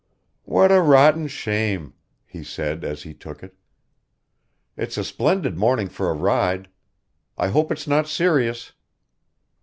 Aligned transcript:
"What 0.45 0.71
a 0.71 0.81
rotten 0.81 1.27
shame," 1.27 1.93
he 2.25 2.43
said 2.43 2.83
as 2.83 3.03
he 3.03 3.13
took 3.13 3.43
it. 3.43 3.53
"It's 4.75 4.97
a 4.97 5.03
splendid 5.03 5.59
morning 5.59 5.89
for 5.89 6.09
a 6.09 6.13
ride. 6.15 6.69
I 7.37 7.49
hope 7.49 7.71
it's 7.71 7.85
not 7.85 8.07
serious." 8.07 8.71